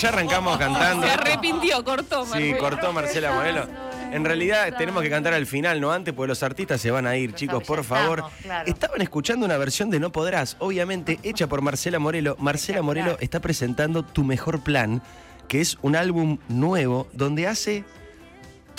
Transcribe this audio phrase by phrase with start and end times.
[0.00, 1.06] ya arrancamos cantando.
[1.06, 2.24] Se arrepintió, cortó.
[2.24, 2.58] Sí, Marcelo.
[2.58, 3.66] cortó Marcela Morelo.
[4.12, 7.16] En realidad tenemos que cantar al final, no antes, porque los artistas se van a
[7.16, 8.24] ir, chicos, por favor.
[8.66, 12.36] Estaban escuchando una versión de No Podrás, obviamente hecha por Marcela Morelo.
[12.38, 15.02] Marcela Morelo está presentando Tu Mejor Plan,
[15.48, 17.84] que es un álbum nuevo donde hace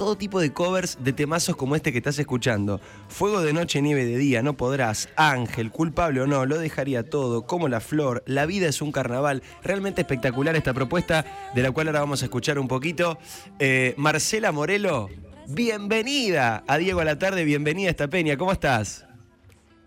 [0.01, 2.81] todo tipo de covers de temazos como este que estás escuchando.
[3.07, 5.09] Fuego de noche, nieve de día, no podrás.
[5.15, 7.45] Ángel, culpable o no, lo dejaría todo.
[7.45, 9.43] Como la flor, la vida es un carnaval.
[9.61, 13.19] Realmente espectacular esta propuesta, de la cual ahora vamos a escuchar un poquito.
[13.59, 15.07] Eh, Marcela Morelo,
[15.47, 18.37] bienvenida a Diego a la tarde, bienvenida a esta peña.
[18.37, 19.05] ¿Cómo estás?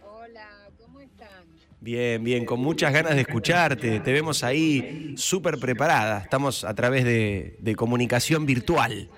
[0.01, 0.48] Hola,
[0.81, 1.42] ¿cómo están?
[1.81, 3.98] Bien, bien, con muchas ganas de escucharte.
[3.98, 6.20] Te vemos ahí súper preparada.
[6.20, 9.11] Estamos a través de, de comunicación virtual.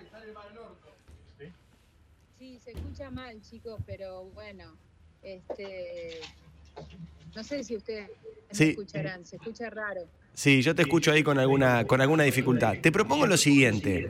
[2.38, 4.76] Sí, se escucha mal, chicos, pero bueno,
[5.22, 6.20] este,
[7.34, 8.10] no sé si ustedes
[8.58, 10.02] me escucharán, se escucha raro.
[10.34, 12.74] Sí, yo te escucho ahí con alguna, con alguna dificultad.
[12.82, 14.06] Te propongo lo siguiente.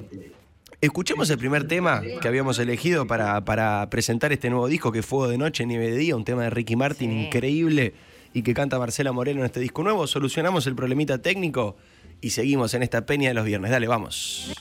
[0.80, 5.06] Escuchemos el primer tema que habíamos elegido para, para presentar este nuevo disco, que es
[5.06, 7.26] Fuego de Noche, Nieve de Día, un tema de Ricky Martin Sí.
[7.26, 7.94] increíble
[8.34, 10.04] y que canta Marcela Moreno en este disco nuevo.
[10.08, 11.76] Solucionamos el problemita técnico
[12.20, 13.70] y seguimos en esta peña de los viernes.
[13.70, 14.52] Dale, vamos.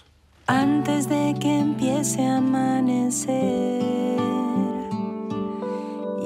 [0.45, 3.74] Antes de que empiece a amanecer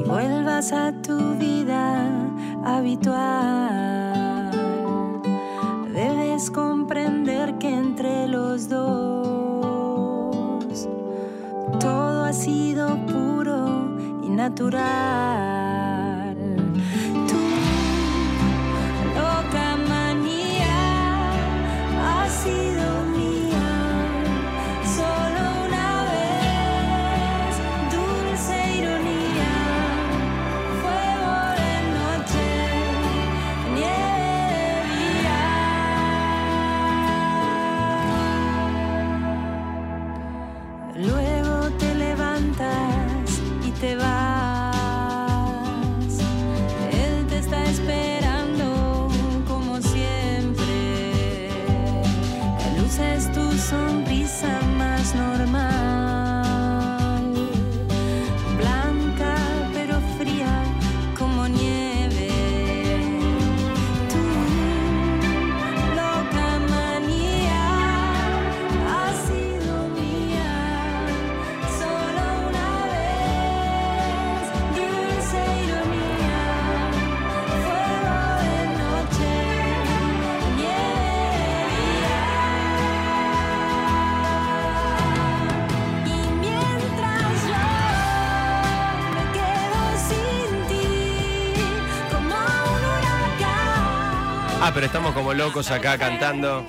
[0.10, 2.04] vuelvas a tu vida
[2.66, 4.50] habitual,
[5.94, 9.70] debes comprender que entre los dos
[11.80, 15.69] todo ha sido puro y natural.
[52.90, 55.89] La luz es tu sonrisa más normal.
[94.70, 96.64] Ah, pero estamos como locos acá cantando.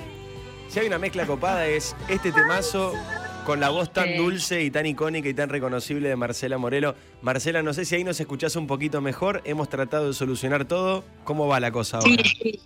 [0.69, 2.95] Si hay una mezcla copada es este temazo
[3.45, 4.13] con la voz tan Sí.
[4.15, 6.95] dulce y tan icónica y tan reconocible de Marcela Morelo.
[7.21, 9.43] Marcela, no sé si ahí nos escuchás un poquito mejor.
[9.45, 11.03] Hemos tratado de solucionar todo.
[11.25, 12.09] ¿Cómo va la cosa ahora?
[12.09, 12.59] Sí, sí.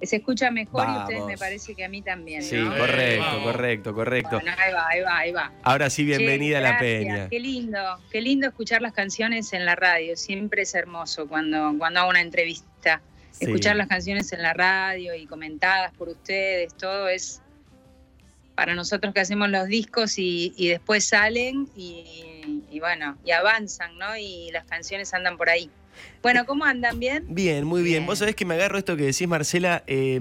[0.00, 2.44] Se escucha mejor y ustedes me parece que a mí también.
[2.44, 2.70] Sí, ¿no?
[2.78, 4.40] correcto, correcto, correcto.
[4.40, 5.52] Bueno, ahí va, ahí va, ahí va.
[5.64, 7.28] Ahora sí, bienvenida Che, a la peña.
[7.28, 7.80] Qué lindo,
[8.12, 10.16] qué lindo escuchar las canciones en la radio.
[10.16, 13.02] Siempre es hermoso cuando, cuando hago una entrevista.
[13.38, 13.44] Sí.
[13.44, 17.40] Escuchar las canciones en la radio y comentadas por ustedes, todo es
[18.54, 23.96] para nosotros que hacemos los discos y, y después salen y, y bueno, y avanzan,
[23.98, 24.16] ¿no?
[24.16, 25.70] Y las canciones andan por ahí.
[26.22, 26.98] Bueno, ¿cómo andan?
[26.98, 27.24] ¿Bien?
[27.28, 27.98] Bien, muy bien.
[28.00, 28.06] Bien.
[28.06, 29.84] Vos sabés que me agarro esto que decís, Marcela.
[29.86, 30.18] eh,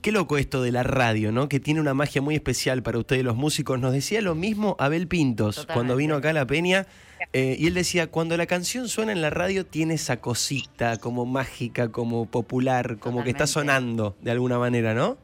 [0.00, 1.48] qué loco esto de la radio, ¿no?
[1.48, 3.78] Que tiene una magia muy especial para ustedes los músicos.
[3.80, 5.74] Nos decía lo mismo Abel Pintos Totalmente.
[5.74, 6.86] cuando vino acá a La Peña.
[7.32, 11.26] Eh, y él decía, cuando la canción suena en la radio tiene esa cosita como
[11.26, 15.18] mágica, como popular, como que está sonando de alguna manera, ¿no?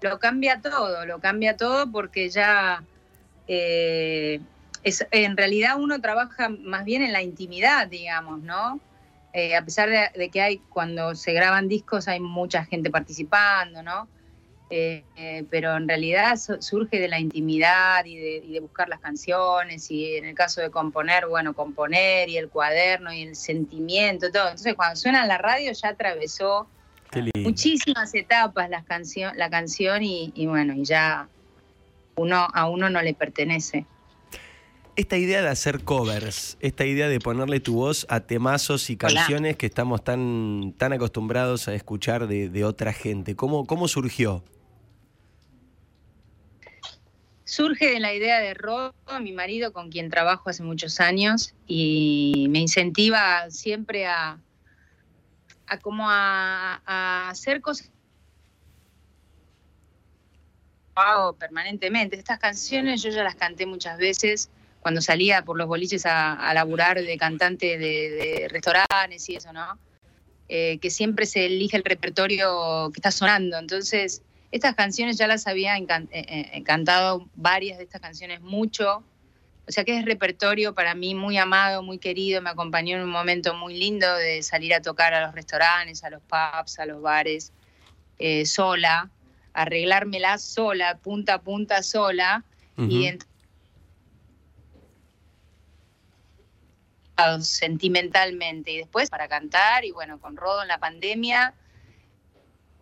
[0.00, 2.82] lo cambia todo, lo cambia todo porque ya
[3.46, 4.40] eh,
[4.82, 8.80] es, en realidad uno trabaja más bien en la intimidad, digamos, ¿no?
[9.32, 13.82] Eh, a pesar de, de que hay, cuando se graban discos hay mucha gente participando,
[13.82, 14.08] ¿no?
[14.70, 18.86] Eh, eh, pero en realidad su- surge de la intimidad y de, y de buscar
[18.90, 23.34] las canciones y en el caso de componer, bueno, componer y el cuaderno y el
[23.34, 24.44] sentimiento, todo.
[24.44, 26.68] Entonces cuando suena en la radio ya atravesó
[27.42, 31.28] muchísimas etapas las cancio- la canción y, y bueno, y ya
[32.16, 33.86] uno a uno no le pertenece.
[34.96, 39.14] Esta idea de hacer covers, esta idea de ponerle tu voz a temazos y Hola.
[39.20, 44.42] canciones que estamos tan, tan acostumbrados a escuchar de, de otra gente, ¿cómo, cómo surgió?
[47.48, 52.46] surge de la idea de Rodo, mi marido con quien trabajo hace muchos años, y
[52.50, 54.38] me incentiva siempre a,
[55.66, 55.78] a
[56.86, 57.90] a, hacer cosas
[60.94, 62.16] hago permanentemente.
[62.16, 66.52] Estas canciones yo ya las canté muchas veces cuando salía por los boliches a, a
[66.52, 69.78] laburar de cantante de, restaurantes y eso, ¿no?
[70.48, 73.58] Eh, que siempre se elige el repertorio que está sonando.
[73.58, 79.04] Entonces, estas canciones ya las había encan- eh, eh, cantado varias de estas canciones mucho.
[79.66, 82.40] O sea que es repertorio para mí muy amado, muy querido.
[82.40, 86.10] Me acompañó en un momento muy lindo de salir a tocar a los restaurantes, a
[86.10, 87.52] los pubs, a los bares,
[88.18, 89.10] eh, sola,
[89.52, 92.44] arreglármela sola, punta a punta sola.
[92.90, 93.18] Y en-
[97.42, 101.52] sentimentalmente y después para cantar y bueno con Rodo en la pandemia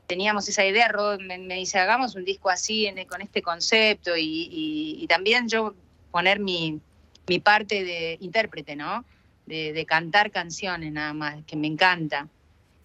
[0.06, 4.16] teníamos esa idea Rodo me, me dice hagamos un disco así en- con este concepto
[4.16, 5.74] y, y- y también yo
[6.10, 6.80] poner mi,
[7.28, 9.04] mi parte de intérprete no
[9.46, 12.28] de, de cantar canciones nada más que me encanta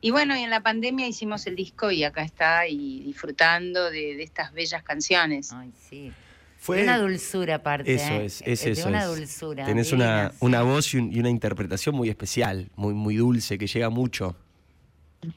[0.01, 4.15] y bueno y en la pandemia hicimos el disco y acá está y disfrutando de,
[4.15, 6.12] de estas bellas canciones Ay, sí.
[6.57, 7.91] Fue- De una dulzura aparte.
[7.95, 8.25] Eso ¿eh?
[8.25, 8.88] es, es De eso.
[8.88, 9.07] una es.
[9.17, 9.65] dulzura.
[9.65, 13.65] Tenés una, una voz y, un- y una interpretación muy especial, muy, muy dulce, que
[13.65, 14.35] llega mucho.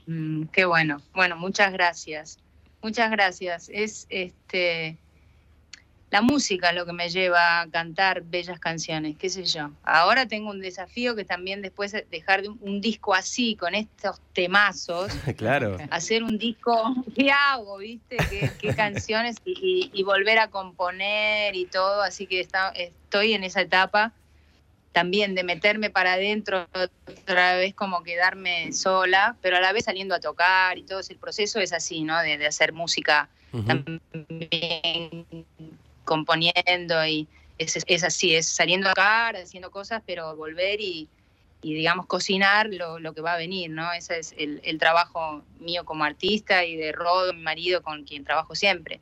[0.07, 1.01] Mm, qué bueno.
[1.15, 2.39] Bueno, muchas gracias.
[2.83, 3.69] Muchas gracias.
[3.73, 4.99] Es este
[6.11, 9.71] la música lo que me lleva a cantar bellas canciones, qué sé yo.
[9.83, 13.75] Ahora tengo un desafío que también después de dejar de un, un disco así, con
[13.75, 15.77] estos temazos, claro.
[15.91, 17.79] hacer un disco, ¿qué hago?
[17.79, 18.17] ¿Viste?
[18.29, 19.37] ¿Qué, qué canciones?
[19.45, 22.01] Y, y- y volver a componer y todo.
[22.03, 24.13] Así que está, estoy en esa etapa
[24.95, 30.15] también de meterme para adentro otra vez como quedarme sola, pero a la vez saliendo
[30.15, 32.17] a tocar y todo ese proceso es así, ¿no?
[32.23, 33.29] De, de hacer música
[33.67, 35.27] también
[36.05, 37.27] componiendo y
[37.59, 41.09] es, es así, es saliendo a tocar, haciendo cosas, pero volver y,
[41.61, 43.93] y, digamos, cocinar lo, lo que va a venir, ¿no?
[43.93, 48.23] Ese es el, el trabajo mío como artista y de Rodo, mi marido, con quien
[48.23, 49.01] trabajo siempre.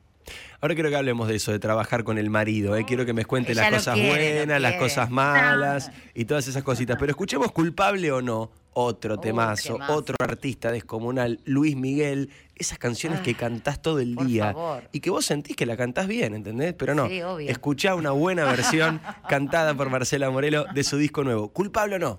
[0.61, 2.75] Ahora quiero que hablemos de eso, de trabajar con el marido.
[2.75, 2.85] ¿eh?
[2.85, 6.63] Quiero que me cuente Ella las cosas quiere, buenas, las cosas malas y todas esas
[6.63, 6.97] cositas.
[6.99, 8.51] Pero escuchemos culpable o no.
[8.75, 9.93] Otro temazo, temazo.
[9.95, 14.89] otro artista descomunal, Luis Miguel, esas canciones que Ah, cantás todo el por día favor.
[14.91, 16.73] y que vos sentís que la cantás bien, ¿entendés?
[16.73, 18.99] Pero no, Sí, escuchá una buena versión
[19.29, 21.49] cantada por Marcela Morelo de su disco nuevo.
[21.49, 22.17] ¿Culpable o no?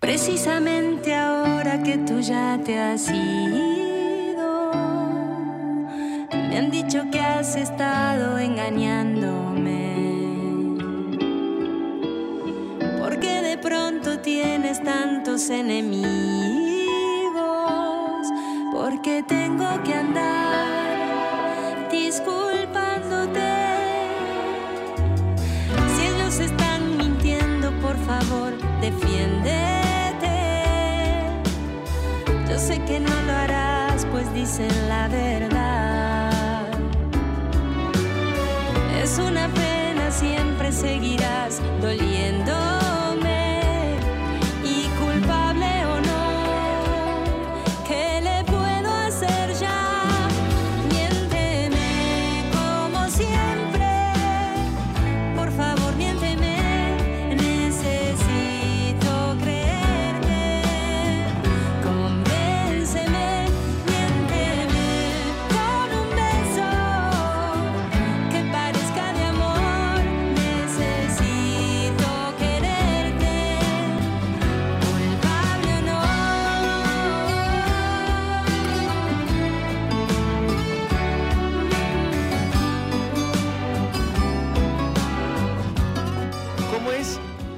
[0.00, 3.65] Precisamente ahora que tú ya te has ido,
[6.56, 9.94] han dicho que has estado engañándome.
[12.98, 16.06] Porque de pronto tienes tantos enemigos,
[18.72, 23.40] porque tengo que andar disculpándote.
[25.94, 29.56] Si ellos están mintiendo, por favor, defiéndete.
[32.48, 35.65] Yo sé que no lo harás, pues dicen la verdad.
[39.18, 42.15] Una pena, siempre seguirás doliéndome.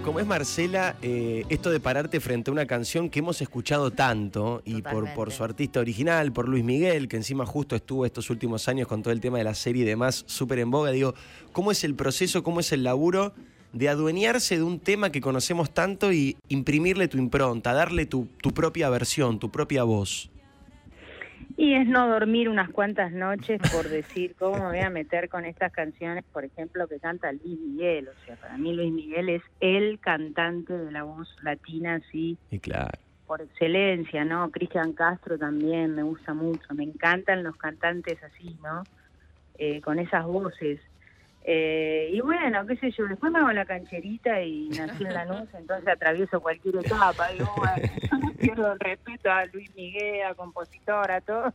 [0.09, 3.91] Es, cómo es Marcela, eh, esto de pararte frente a una canción que hemos escuchado
[3.91, 8.69] tanto y por, su artista original, por Luis Miguel, que encima justo estuvo estos últimos
[8.69, 10.93] años con todo el tema de la serie y demás súper en boga?
[10.93, 11.15] Digo,
[11.53, 13.35] ¿cómo es el proceso, cómo es el laburo
[13.75, 18.53] de adueñarse de un tema que conocemos tanto y imprimirle tu impronta, darle tu, tu
[18.53, 20.31] propia versión, tu propia voz?
[21.61, 25.45] Y es no dormir unas cuantas noches por decir cómo me voy a meter con
[25.45, 28.07] estas canciones, por ejemplo, que canta Luis Miguel.
[28.07, 32.61] O sea, para mí Luis Miguel es el cantante de la voz latina, así, Y
[32.61, 32.97] claro.
[33.27, 34.53] por excelencia, ¿no?
[34.53, 36.63] Cristian Castro también me gusta mucho.
[36.75, 38.85] Me encantan los cantantes así, ¿no?
[39.59, 40.79] Eh, con esas voces.
[41.45, 45.49] Eh, y bueno, qué sé yo, después me hago la cancherita y nací en Lanús,
[45.55, 47.29] entonces atravieso cualquier etapa.
[47.29, 47.89] Digo, bueno,
[48.21, 51.53] no pierdo el respeto a Luis Miguel, a compositor, a todo.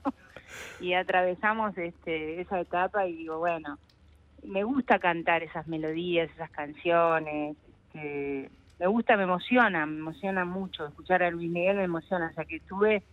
[0.79, 3.77] Y atravesamos este, esa etapa y digo, bueno,
[4.43, 7.55] me gusta cantar esas melodías, esas canciones.
[7.93, 8.49] este,
[8.79, 10.87] me gusta, me emociona, me emociona mucho.
[10.87, 12.29] Escuchar a Luis Miguel me emociona.
[12.31, 13.03] O sea que estuve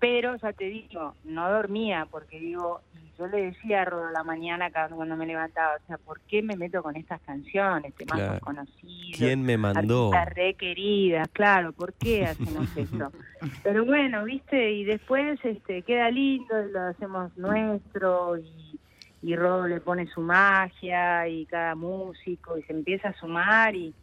[0.00, 2.80] pero ya te digo, no dormía porque digo,
[3.18, 6.42] yo le decía a Rodo a la mañana cuando me levantaba, o sea, ¿por qué
[6.42, 8.32] me meto con estas canciones, temas Claro.
[8.32, 9.18] desconocidos?
[9.18, 10.12] ¿Quién me mandó?
[10.14, 13.12] Artistas re queridas, claro, ¿por qué hacemos esto?
[13.62, 18.80] Pero bueno, viste, y después este queda lindo, lo hacemos nuestro, y,
[19.20, 23.94] y Rodo le pone su magia, y cada músico, y se empieza a sumar, y,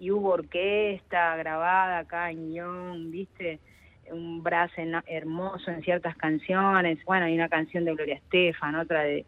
[0.00, 3.60] y hubo orquesta grabada acá en Young, viste,
[4.12, 9.02] un brass en- hermoso en ciertas canciones, bueno, hay una canción de Gloria Estefan, otra
[9.02, 9.24] de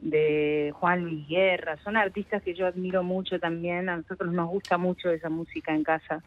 [0.00, 4.76] de Juan Luis Guerra, son artistas que yo admiro mucho también, a nosotros nos gusta
[4.76, 6.22] mucho esa música en casa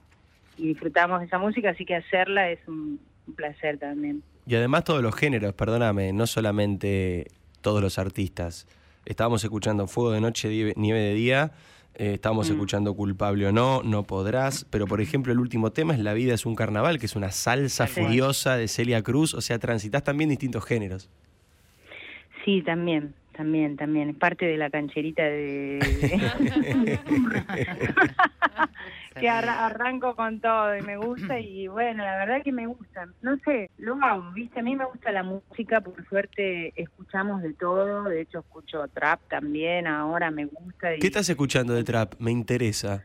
[0.57, 4.23] y disfrutamos de esa música, así que hacerla es un, un placer también.
[4.47, 7.27] Y además todos los géneros, perdóname, no solamente
[7.61, 8.67] todos los artistas.
[9.05, 11.51] Estábamos escuchando Fuego de Noche, Nieve de Día,
[11.99, 12.53] eh, estábamos Mm.
[12.53, 16.33] escuchando Culpable o No, No Podrás, pero por ejemplo el último tema es La Vida
[16.33, 18.01] es un Carnaval, que es una salsa Sí.
[18.01, 21.09] furiosa de Celia Cruz, o sea, transitas también distintos géneros.
[22.45, 25.79] Sí, también, también, también, es parte de la cancherita de...
[29.19, 33.07] que arra- arranco con todo y me gusta y bueno, la verdad que me gusta.
[33.21, 34.59] No sé, lo hago, ¿viste?
[34.59, 39.21] A mí me gusta la música, por suerte escuchamos de todo, de hecho escucho trap
[39.29, 40.95] también, ahora me gusta.
[40.95, 42.13] y- ¿Qué estás escuchando de trap?
[42.19, 43.03] Me interesa.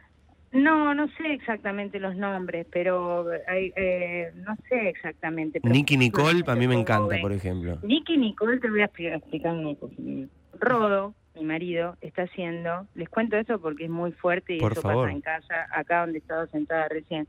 [0.52, 5.58] No, no sé exactamente los nombres, pero hay, eh, no sé exactamente.
[5.64, 7.20] Nicky Nicole, a mí me encanta, Joven.
[7.22, 7.78] por ejemplo.
[7.82, 9.94] Nicky Nicole, te voy a explicar, explicar una cosa.
[10.60, 14.82] Rodo, mi marido, está haciendo, les cuento esto porque es muy fuerte y Por eso
[14.82, 15.06] favor.
[15.06, 17.26] pasa en casa, acá donde estaba sentada recién.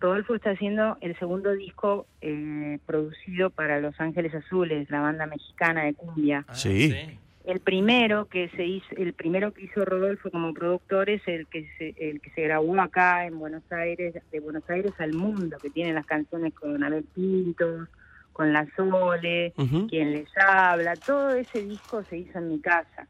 [0.00, 5.84] Rodolfo está haciendo el segundo disco eh, producido para Los Ángeles Azules, la banda mexicana
[5.84, 6.44] de cumbia.
[6.48, 7.18] Ah, Sí.
[7.46, 11.68] El primero que se hizo, el primero que hizo Rodolfo como productor es el que
[11.76, 15.68] se, el que se grabó acá en Buenos Aires, de Buenos Aires al mundo, que
[15.68, 17.86] tiene las canciones con Abel Pintos,
[18.32, 19.86] con La Sole, Ujú.
[19.88, 23.06] quien les habla, todo ese disco se hizo en mi casa.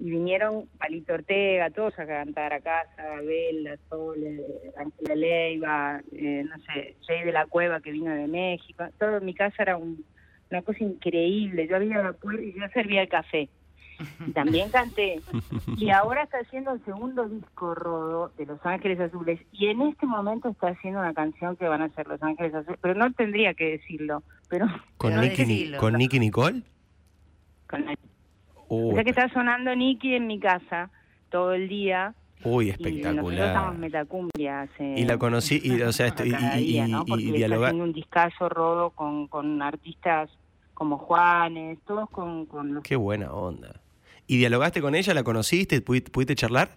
[0.00, 4.40] Y vinieron Palito Ortega, todos a cantar a casa, Abel, La Sole,
[4.76, 9.24] Ángela Leiva, eh, no sé, Jay de la Cueva que vino de México, todo en
[9.24, 10.04] mi casa era un-
[10.50, 11.66] una cosa increíble.
[11.66, 13.48] Yo abría la puerta y yo servía el café.
[14.24, 15.20] Y también canté.
[15.76, 19.40] Y ahora está haciendo el segundo disco Rodo de Los Ángeles Azules.
[19.52, 22.78] Y en este momento está haciendo una canción que van a ser Los Ángeles Azules.
[22.80, 24.22] Pero no tendría que decirlo.
[24.48, 25.72] Pero ¿Con, Pero Nicky.
[25.72, 26.62] ¿Con Nicky Nicole?
[27.68, 27.84] con
[28.68, 30.90] Uh, o sea que está sonando Nicky en mi casa
[31.30, 32.14] todo el día.
[32.44, 33.48] Uy, Y espectacular.
[33.48, 34.94] estamos metacumbia hace...
[34.96, 37.04] Y la conocí, y, o sea, esto- y, y- día, y- ¿no?
[37.06, 37.24] y Porque
[37.80, 40.30] un discazo Rodo con, con artistas
[40.74, 43.80] como Juanes, todos con, con los Qué buena onda.
[44.28, 45.12] ¿Y dialogaste con ella?
[45.14, 45.80] ¿La conociste?
[45.80, 46.76] ¿Pudiste, pudiste charlar?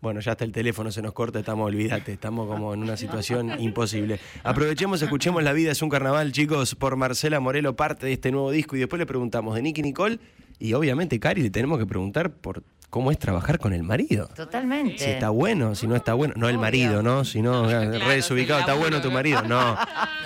[0.00, 3.60] Bueno, ya hasta el teléfono se nos corta, estamos, olvídate, estamos como en una situación
[3.60, 4.20] imposible.
[4.44, 8.52] Aprovechemos, escuchemos La vida es un carnaval, chicos, por Marcela Morelo, parte de este nuevo
[8.52, 10.20] disco, y después le preguntamos de Nicky Nicole,
[10.60, 14.28] y obviamente, Cari, le tenemos que preguntar por cómo es trabajar con el marido.
[14.34, 14.98] Totalmente.
[14.98, 16.34] Si está bueno, si no está bueno.
[16.36, 17.24] No el marido, ¿no?
[17.24, 19.42] Si no, eh, re desubicado, está bueno tu marido.
[19.42, 19.76] No.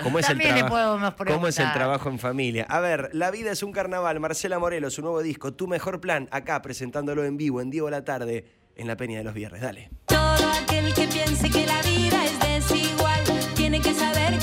[0.03, 0.39] ¿Cómo es el
[1.27, 2.67] ¿Cómo es el trabajo en familia?
[2.69, 4.21] A ver, La vida es un carnaval.
[4.21, 8.05] Marcela Morelo, su nuevo disco, Tu mejor plan, acá presentándolo en vivo, en Diego la
[8.05, 8.45] tarde,
[8.83, 9.63] en la Peña de los Viernes.
[9.63, 9.89] Dale.
[10.07, 13.21] Todo aquel que piense que la vida es desigual
[13.55, 14.42] tiene que saber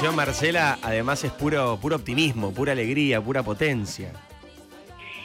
[0.00, 4.12] canción, Marcela, además es puro, puro optimismo, pura alegría, pura potencia.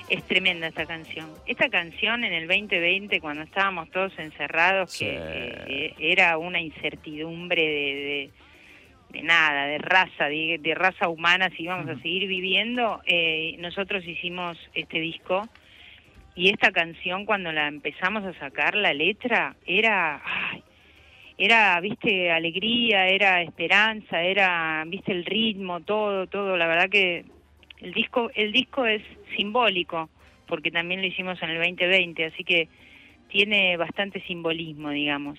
[0.09, 1.29] Es tremenda esta canción.
[1.47, 5.05] Esta canción en el 2020, cuando estábamos todos encerrados, Sí.
[5.05, 8.31] que eh, era una incertidumbre de, de-
[9.11, 14.05] de nada, de raza, de, de raza humana, si íbamos a seguir viviendo, eh, nosotros
[14.05, 15.47] hicimos este disco
[16.35, 20.21] y esta canción cuando la empezamos a sacar, la letra era...
[21.37, 26.55] era, viste, alegría, era esperanza, era, viste, el ritmo, todo, todo.
[26.55, 27.25] La verdad que
[27.79, 29.01] el disco, el disco es
[29.35, 30.09] simbólico,
[30.47, 32.69] porque también lo hicimos en el 2020, así que
[33.29, 35.37] tiene bastante simbolismo, digamos.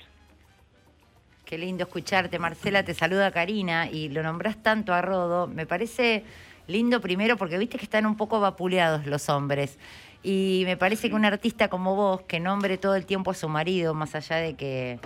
[1.47, 2.85] Qué lindo escucharte, Marcela.
[2.85, 5.47] Te saluda Karina y lo nombrás tanto a Rodo.
[5.47, 6.25] Me parece
[6.67, 9.79] lindo primero porque viste que están un poco vapuleados los hombres.
[10.25, 13.49] Y me parece que un artista como vos, que nombre todo el tiempo a su
[13.49, 14.99] marido, más allá de que,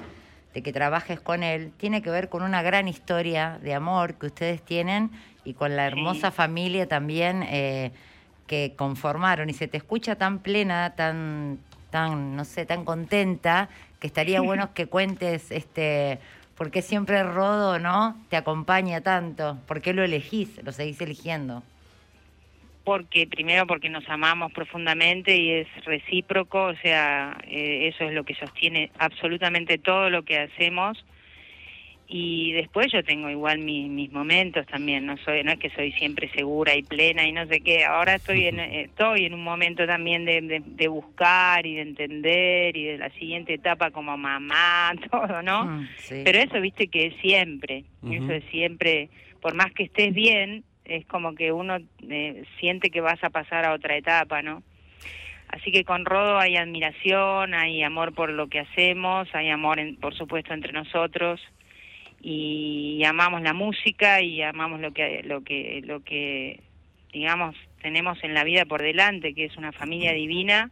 [0.54, 4.26] de que trabajes con él, tiene que ver con una gran historia de amor que
[4.26, 5.11] ustedes tienen
[5.45, 7.92] y con la hermosa familia también eh,
[8.47, 9.49] que conformaron.
[9.49, 11.59] Y se te escucha tan plena, tan,
[11.90, 13.69] tan, no sé, tan contenta,
[14.00, 16.19] que estaría bueno que cuentes este
[16.57, 18.16] por qué siempre Rodo, ¿no?
[18.28, 19.57] Te acompaña tanto.
[19.66, 20.62] ¿Por qué lo elegís?
[20.62, 21.62] Lo seguís eligiendo.
[22.90, 28.25] Porque primero porque nos amamos profundamente y es recíproco, o sea, eh, eso es lo
[28.25, 30.99] que sostiene absolutamente todo lo que hacemos.
[32.09, 35.92] Y después yo tengo igual mi- mis momentos también, no soy no es que soy
[35.92, 39.44] siempre segura y plena y no sé qué, ahora estoy en eh, estoy en un
[39.44, 44.16] momento también de, de- de buscar y de entender y de la siguiente etapa como
[44.16, 45.87] mamá, todo, ¿no?
[45.98, 46.22] Sí.
[46.24, 47.85] Pero eso, viste, que es siempre.
[48.03, 49.11] Eso es siempre.
[49.40, 53.64] Por más que estés bien, es como que uno eh, siente que vas a pasar
[53.64, 54.62] a otra etapa, ¿no?
[55.48, 59.96] Así que con Rodo hay admiración, hay amor por lo que hacemos, hay amor, en-
[59.96, 61.40] por supuesto, entre nosotros
[62.22, 66.61] y amamos la música y amamos lo que lo que lo que
[67.12, 70.70] digamos tenemos en la vida por delante, que es una familia divina,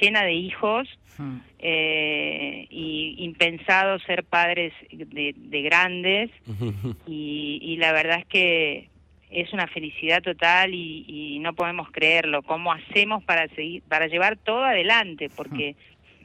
[0.00, 1.36] llena de hijos Mm.
[1.60, 6.28] eh, y impensado ser padres de, de grandes
[7.06, 8.88] y, y la verdad es que
[9.30, 12.42] es una felicidad total y, y no podemos creerlo.
[12.42, 15.76] Cómo hacemos para seguir para llevar todo adelante porque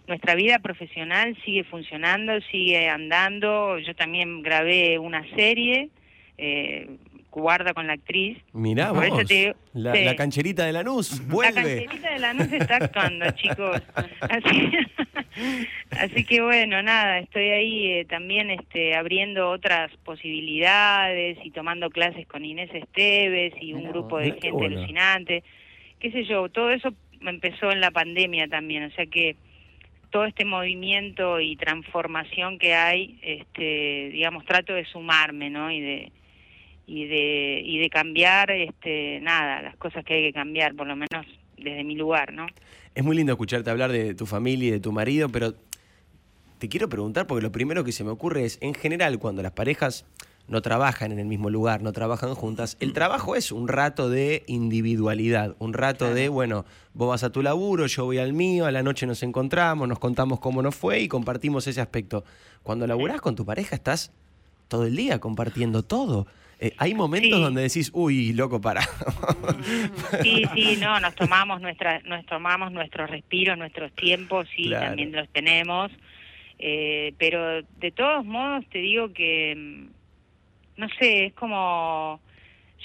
[0.07, 3.77] nuestra vida profesional sigue funcionando sigue andando.
[3.79, 5.89] Yo también grabé una serie
[6.37, 6.87] eh,
[7.39, 10.03] guarda con la actriz Mirá Por eso te la, sí.
[10.03, 11.53] la cancherita de Lanús, la vuelve.
[11.85, 13.81] cancherita de la noche está actuando, chicos.
[14.21, 14.71] Así,
[15.91, 22.27] así que bueno, nada, estoy ahí eh, también este, abriendo otras posibilidades y tomando clases
[22.27, 24.77] con Inés Esteves y un grupo de gente bueno.
[24.77, 25.43] alucinante.
[25.99, 29.35] Qué sé yo, todo eso empezó en la pandemia también, o sea que
[30.09, 35.71] todo este movimiento y transformación que hay, este, digamos, trato de sumarme, ¿no?
[35.71, 36.11] Y de
[36.89, 40.95] y de y de cambiar, este, nada, las cosas que hay que cambiar, por lo
[40.95, 41.25] menos
[41.55, 42.47] desde mi lugar, ¿no?
[42.95, 45.53] Es muy lindo escucharte hablar de tu familia y de tu marido, pero
[46.57, 49.51] te quiero preguntar, porque lo primero que se me ocurre es, en general, cuando las
[49.51, 50.05] parejas
[50.47, 54.43] no trabajan en el mismo lugar, no trabajan juntas, el trabajo es un rato de
[54.47, 58.71] individualidad, un rato de, bueno, vos vas a tu laburo, yo voy al mío, a
[58.71, 62.23] la noche nos encontramos, nos contamos cómo nos fue y compartimos ese aspecto.
[62.63, 64.11] Cuando laburás con tu pareja estás
[64.67, 66.25] todo el día compartiendo todo.
[66.61, 67.41] Eh, hay momentos Sí.
[67.43, 68.81] donde decís, uy, loco, para.
[70.23, 74.87] Sí, sí, no, nos tomamos nuestra, nos tomamos nuestros respiros, nuestros tiempos, sí, Claro.
[74.87, 75.91] también los tenemos,
[76.57, 79.87] eh, pero de todos modos te digo que, mm,
[80.81, 82.19] no sé, es como,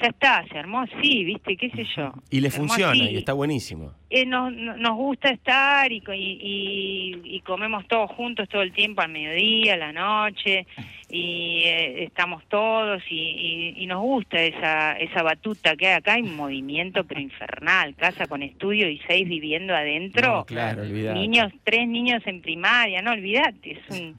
[0.00, 2.12] ya está, se armó así, viste, qué sé yo.
[2.30, 3.11] y le funciona así.
[3.11, 3.92] y está buenísimo.
[4.11, 9.00] Eh, nos, no- nos gusta estar y, y, y- comemos todos juntos todo el tiempo
[9.02, 10.66] al mediodía, a la noche
[11.11, 16.14] y eh, estamos todos y, y- y nos gusta esa esa batuta que hay acá
[16.14, 21.18] hay un movimiento pero infernal casa con estudio y seis viviendo adentro No, claro, olvidate.
[21.18, 24.16] niños tres niños en primaria no olvídate es un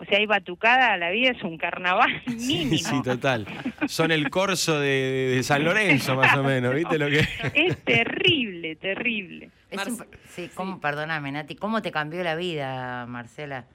[0.00, 3.46] o sea hay batucada la vida es un carnaval mínimo Sí, sí, total.
[3.86, 7.20] Son el corso de, de San Lorenzo, más o menos, ¿viste lo que?
[7.54, 9.82] es terrible terrible Es
[10.28, 13.66] sí, ¿cómo, perdóname, Nati, ¿cómo te cambió la vida, Marcela?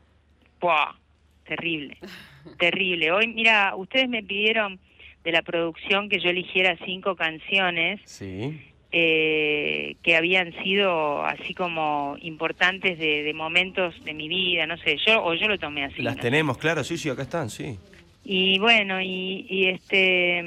[0.59, 0.95] Buah,
[1.45, 1.97] terrible,
[2.57, 3.11] terrible.
[3.11, 4.79] Hoy, mira, ustedes me pidieron
[5.23, 8.61] de la producción que yo eligiera cinco canciones Sí.
[8.97, 14.95] Eh, que habían sido así como importantes de, de momentos de mi vida, no sé,
[15.05, 16.01] yo o yo lo tomé así.
[16.01, 17.77] Las no tenemos, claro, sí, sí, acá están, sí.
[18.23, 20.41] Y bueno, y, y este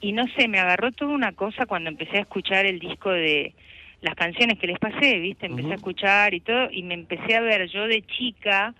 [0.00, 3.52] y no sé, me agarró toda una cosa cuando empecé a escuchar el disco de
[4.00, 5.44] las canciones que les pasé, ¿viste?
[5.44, 8.74] Empecé a escuchar y todo y me empecé a ver yo de chica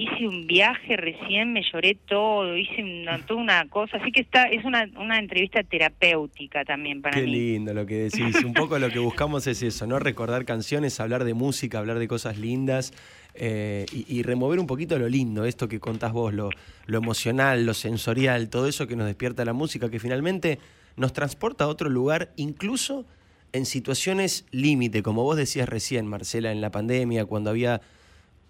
[0.00, 4.44] hice un viaje recién, me lloré todo, hice una, toda una cosa, así que está
[4.44, 7.32] es una, una entrevista terapéutica también para Qué mí.
[7.32, 8.42] lindo lo que decís.
[8.44, 9.98] Un poco lo que buscamos es eso, ¿no?
[9.98, 12.94] Recordar canciones, hablar de música, hablar de cosas lindas
[13.34, 16.48] eh, y, y remover un poquito lo lindo, esto que contás vos, lo,
[16.86, 20.58] lo emocional, lo sensorial, todo eso que nos despierta la música, que finalmente
[20.96, 23.04] nos transporta a otro lugar, incluso
[23.52, 27.80] en situaciones límite, como vos decías recién, Marcela, en la pandemia, cuando había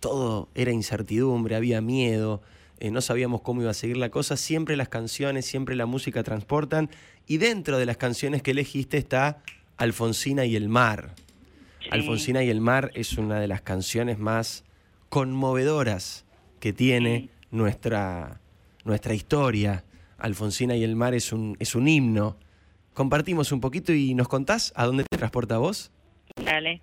[0.00, 2.42] todo era incertidumbre, había miedo,
[2.80, 6.22] eh, no sabíamos cómo iba a seguir la cosa, siempre las canciones, siempre la música
[6.22, 6.90] transportan
[7.26, 9.42] y dentro de las canciones que elegiste está
[9.76, 11.14] Alfonsina y el mar.
[11.82, 11.88] Sí.
[11.90, 14.64] Alfonsina y el mar es una de las canciones más
[15.08, 16.24] conmovedoras
[16.58, 18.40] que tiene nuestra,
[18.84, 19.84] nuestra historia.
[20.18, 22.36] Alfonsina y el mar es un, es un himno.
[22.94, 25.90] Compartimos un poquito y nos contás a dónde te transporta vos.
[26.36, 26.82] Dale.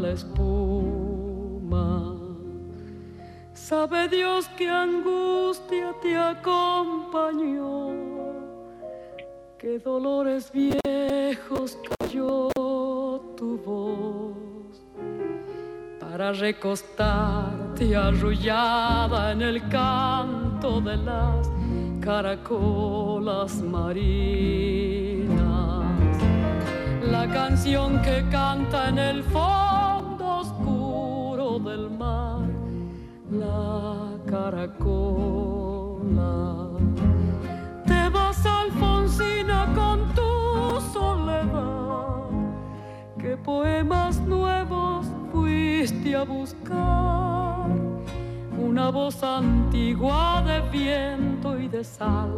[0.00, 1.86] la espuma.
[3.52, 7.90] Sabe Dios que angustia te acompañó,
[9.58, 12.48] que dolores viejos cayó
[13.36, 14.82] tu voz
[16.00, 21.50] para recostarte arrullada en el canto de las
[22.00, 24.00] caracolas marinas.
[27.02, 29.69] La canción que canta en el fondo
[34.50, 36.32] caracola.
[37.86, 42.28] Te vas, Alfonsina, con tu soledad.
[43.18, 47.68] ¿Qué poemas nuevos fuiste a buscar?
[48.58, 52.30] Una voz antigua de viento y de sal.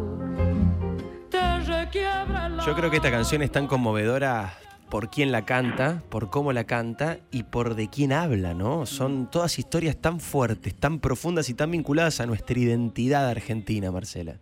[2.65, 4.53] Yo creo que esta canción es tan conmovedora
[4.93, 8.85] por quién la canta, por cómo la canta y por de quién habla, ¿no?
[8.85, 14.35] Son todas historias tan fuertes, tan profundas y tan vinculadas a nuestra identidad argentina, Marcela.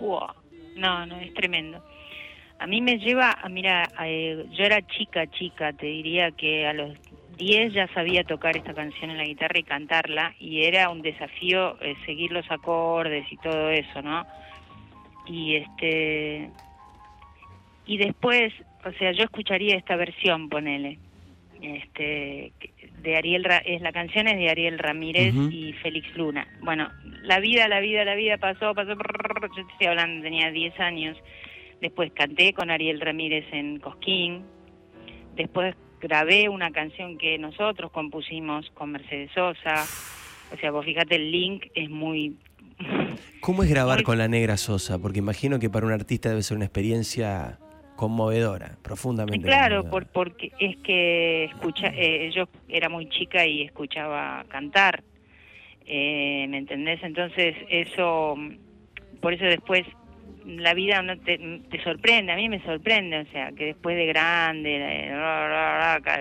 [0.00, 0.32] Buah.
[0.76, 1.84] No, no, es tremendo.
[2.58, 6.72] A mí me lleva, a, mira, eh, yo era chica, chica, te diría que a
[6.72, 6.96] los
[7.36, 11.78] 10 ya sabía tocar esta canción en la guitarra y cantarla, y era un desafío
[11.82, 14.24] eh, seguir los acordes y todo eso, ¿no?
[15.26, 16.48] Y este.
[17.84, 20.98] Y después, o sea, yo escucharía esta versión, ponele.
[21.60, 22.52] Este,
[23.02, 26.46] de Ariel, Ra- es la canción es de Ariel Ramírez y Félix Luna.
[26.60, 26.88] Bueno,
[27.22, 30.80] la vida, la vida, la vida pasó, pasó, brrr, yo te estoy hablando, tenía 10
[30.80, 31.16] años.
[31.80, 34.42] Después canté con Ariel Ramírez en Cosquín.
[35.36, 39.84] Después grabé una canción que nosotros compusimos con Mercedes Sosa.
[40.52, 42.36] O sea, vos fíjate, el link es muy...
[43.40, 44.98] ¿Cómo es grabar Muy- con la negra Sosa?
[44.98, 47.58] Porque imagino que para un artista debe ser una experiencia
[48.02, 49.46] conmovedora, profundamente.
[49.46, 49.90] Claro, conmovedora.
[49.90, 55.04] por, porque es que escucha, eh, yo era muy chica y escuchaba cantar,
[55.86, 57.00] eh, ¿me entendés?
[57.04, 58.34] Entonces eso,
[59.20, 59.86] por eso después
[60.44, 61.38] la vida no te,
[61.70, 65.12] te sorprende, a mí me sorprende, o sea, que después de grande,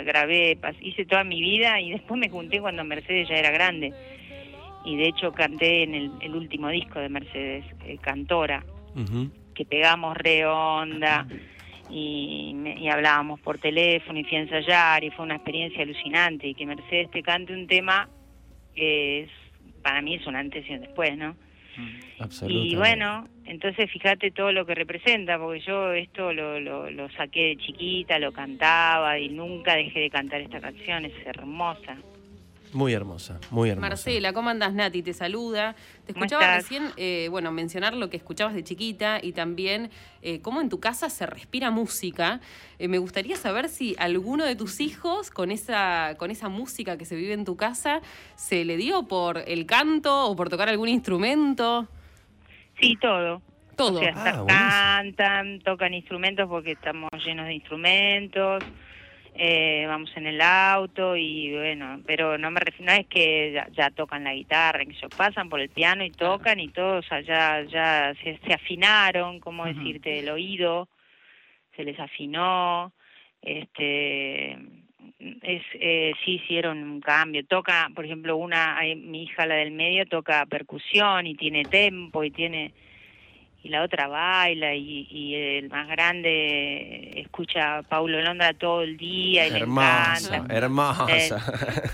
[0.06, 3.92] grabé, hice toda mi vida y después me junté cuando Mercedes ya era grande.
[4.86, 8.64] Y de hecho canté en el, el último disco de Mercedes, eh, Cantora,
[9.56, 11.26] que pegamos re onda
[11.92, 16.56] y, y hablábamos por teléfono y fui a ensayar y fue una experiencia alucinante y
[16.56, 18.10] que Mercedes te cante un tema
[18.76, 19.30] que es
[19.82, 21.36] para mí es un antes y un después, ¿no?
[22.20, 22.74] Absolutamente.
[22.74, 27.48] Y bueno, entonces fíjate todo lo que representa, porque yo esto lo, lo, lo saqué
[27.48, 31.98] de chiquita, lo cantaba y nunca dejé de cantar esta canción, es hermosa.
[32.74, 33.90] Muy hermosa, muy hermosa.
[33.90, 34.74] Marcela, ¿cómo andas?
[34.74, 35.76] Nati te saluda.
[36.06, 39.90] Te ¿Cómo escuchaba recién, eh, bueno, mencionar lo que escuchabas de chiquita y también
[40.22, 42.40] eh, cómo en tu casa se respira música.
[42.80, 47.06] Eh, me gustaría saber si alguno de tus hijos, con esa, con esa música que
[47.06, 48.02] se vive en tu casa,
[48.36, 51.88] se le dio por el canto o por tocar algún instrumento.
[52.80, 53.42] Sí, todo.
[53.76, 54.00] Todo.
[54.00, 54.14] O sea,
[54.50, 58.64] Ah, cantan, tocan instrumentos porque estamos llenos de instrumentos,
[59.34, 63.68] eh, vamos en el auto y bueno, pero no me refiero, no es que ya,
[63.72, 67.64] ya tocan la guitarra, que ellos pasan por el piano y tocan y todos allá
[67.64, 70.90] ya se, se afinaron, como decirte, el oído
[71.76, 72.92] se les afinó,
[73.42, 74.58] este
[75.42, 77.46] es eh, sí hicieron un cambio.
[77.46, 82.32] Toca, por ejemplo, una, mi hija, la del medio, toca percusión y tiene tempo y
[82.32, 82.74] tiene
[83.64, 88.98] y la otra baila y, y el más grande escucha a Paulo Londra todo el
[88.98, 90.56] día y Hermosa, le encanta.
[90.56, 91.06] hermosa.
[91.10, 91.30] Eh,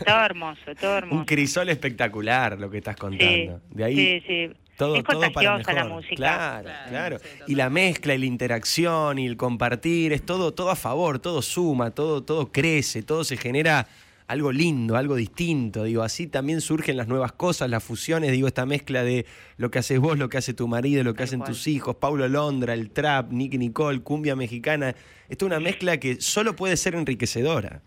[0.05, 1.15] todo hermoso, todo hermoso.
[1.19, 3.61] Un crisol espectacular lo que estás Sí, contando.
[3.69, 4.51] De ahí sí, sí.
[4.77, 5.97] todo, es todo para contagiosa la mejor.
[6.01, 6.15] música.
[6.15, 7.19] Claro, Claro, claro.
[7.19, 11.19] sí, y la mezcla y la interacción y el compartir, es todo, todo a favor,
[11.19, 13.87] todo suma, todo, todo crece, todo se genera
[14.27, 15.83] algo lindo, algo distinto.
[15.83, 19.25] Digo, así también surgen las nuevas cosas, las fusiones, digo, esta mezcla de
[19.57, 21.51] lo que haces vos, lo que hace tu marido, lo que Tal hacen cual.
[21.51, 24.95] tus hijos, Paulo Londra, el trap, Nicky Nicole, cumbia mexicana.
[25.29, 27.81] Esto es una mezcla que solo puede ser enriquecedora.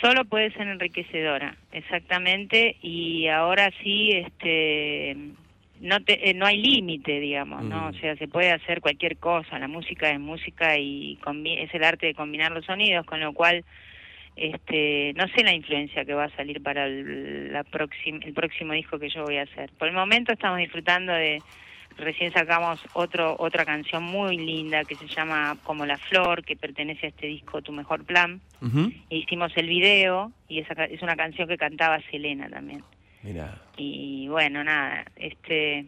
[0.00, 5.16] Solo puede ser enriquecedora, exactamente, y ahora sí, este,
[5.80, 7.82] no te, eh, no hay límite, digamos, ¿no?
[7.82, 7.86] Mm.
[7.86, 9.58] O sea, se puede hacer cualquier cosa.
[9.58, 11.18] La música es música y
[11.58, 13.64] es el arte de combinar los sonidos, con lo cual,
[14.36, 18.72] este, no sé la influencia que va a salir para el, la próxima, el próximo
[18.72, 19.70] disco que yo voy a hacer.
[19.78, 21.40] Por el momento estamos disfrutando de
[21.96, 27.06] recién sacamos otro otra canción muy linda que se llama Como la flor, que pertenece
[27.06, 28.40] a este disco Tu mejor plan.
[29.10, 32.82] E hicimos el video y esa es una canción que cantaba Selena también.
[33.22, 33.60] Mirá.
[33.76, 35.84] Y bueno, nada, este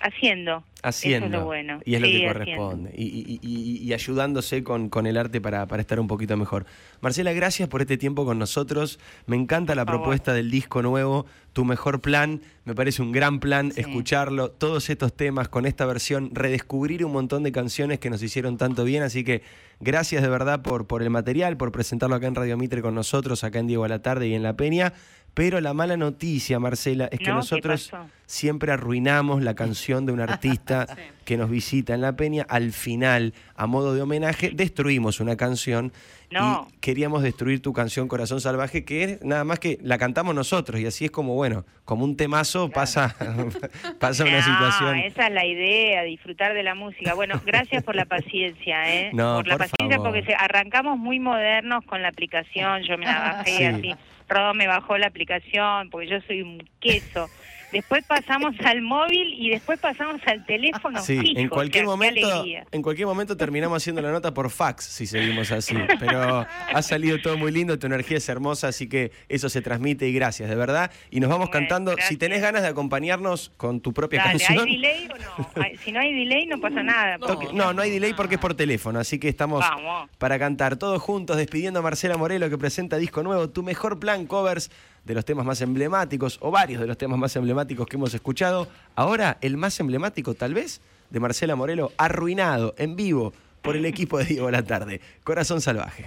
[0.00, 0.64] haciendo.
[0.88, 1.26] Haciendo.
[1.26, 1.80] Eso es lo bueno.
[1.84, 2.92] Y es lo que corresponde.
[2.96, 6.64] Y, y- y- y ayudándose con, con el arte para, para estar un poquito mejor.
[7.00, 8.98] Marcela, gracias por este tiempo con nosotros.
[9.26, 12.40] Me encanta la propuesta del disco nuevo, Tu Mejor Plan.
[12.64, 13.80] Me parece un gran plan Sí.
[13.80, 18.56] escucharlo, todos estos temas con esta versión, redescubrir un montón de canciones que nos hicieron
[18.56, 19.02] tanto bien.
[19.02, 19.42] Así que
[19.80, 23.42] gracias de verdad por, por el material, por presentarlo acá en Radio Mitre con nosotros,
[23.44, 24.92] acá en Diego a la Tarde y en La Peña.
[25.34, 27.90] Pero la mala noticia, Marcela, es que No, ¿qué nosotros
[28.24, 31.02] siempre arruinamos la canción de un artista Sí.
[31.24, 32.44] que nos visita en La Peña.
[32.48, 35.92] Al final, a modo de homenaje, destruimos una canción
[36.30, 36.68] No.
[36.70, 40.80] y queríamos destruir tu canción Corazón Salvaje, que es nada más que la cantamos nosotros
[40.80, 43.16] y así es como, bueno, como un temazo pasa,
[44.00, 44.96] pasa una situación.
[44.98, 47.14] esa es la idea, disfrutar de la música.
[47.14, 49.10] Bueno, gracias por la paciencia, ¿eh?
[49.12, 50.12] No, por la por paciencia favor.
[50.20, 53.64] porque arrancamos muy modernos con la aplicación, yo me la bajé Sí.
[53.64, 53.94] así,
[54.28, 57.28] Rodo me bajó la aplicación porque yo soy un queso.
[57.72, 61.90] Después pasamos al móvil y después pasamos al teléfono Sí, fijo, en o cualquier sea,
[61.90, 65.74] momento, en cualquier momento terminamos haciendo la nota por fax si seguimos así.
[65.98, 70.08] Pero ha salido todo muy lindo, tu energía es hermosa, así que eso se transmite
[70.08, 70.90] y gracias, de verdad.
[71.10, 71.94] Y nos vamos Bueno, cantando.
[72.08, 74.66] Si tenés ganas de acompañarnos con tu propia Dale, canción.
[74.66, 75.76] ¿hay delay o no?
[75.84, 77.18] Si no hay delay no pasa nada.
[77.18, 80.08] No, No, no hay delay porque es por teléfono, así que estamos Vamos.
[80.18, 84.26] para cantar todos juntos, despidiendo a Marcela Morelo que presenta disco nuevo, Tu Mejor Plan
[84.26, 84.70] Covers
[85.06, 88.68] de los temas más emblemáticos o varios de los temas más emblemáticos que hemos escuchado.
[88.96, 94.18] Ahora, el más emblemático tal vez de Marcela Morelo, arruinado en vivo por el equipo
[94.18, 95.00] de Diego la Tarde.
[95.22, 96.06] Corazón Salvaje.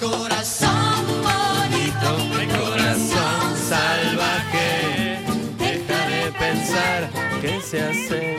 [0.00, 5.18] Corazón bonito, Mi corazón salvaje,
[5.58, 8.36] deja de pensar que se hace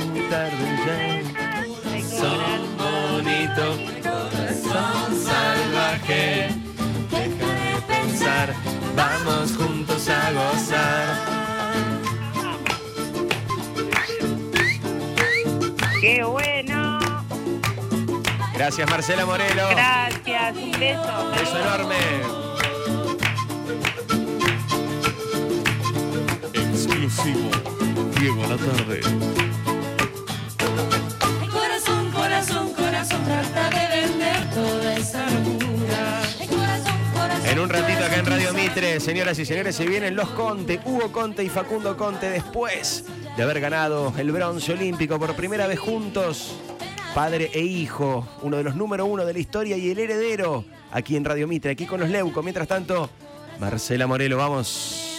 [8.98, 11.08] vamos juntos a gozar.
[16.02, 17.00] ¡Qué bueno!
[18.54, 21.32] Gracias Marcela Morelo, Gracias, un beso.
[21.32, 21.96] beso enorme.
[26.54, 27.50] Exclusivo.
[28.20, 29.02] Diego a la tarde.
[39.00, 43.60] señoras y señores, se vienen los Conte, Hugo Conte y Facundo Conte después de haber
[43.60, 46.56] ganado el bronce olímpico por primera vez juntos.
[47.16, 51.16] Padre e hijo, uno de los número uno de la historia y el heredero, aquí
[51.16, 52.44] en Radio Mitre, aquí con los Leuco.
[52.44, 53.10] Mientras tanto,
[53.60, 55.18] Marcela Morelo, vamos.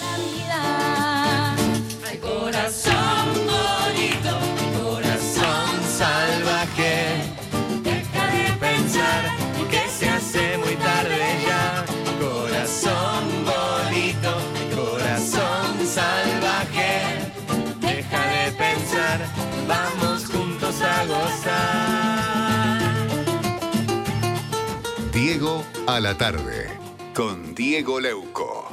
[25.88, 26.68] A la tarde.
[27.14, 28.68] Con Diego Leuco.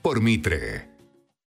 [0.00, 0.93] Por Mitre.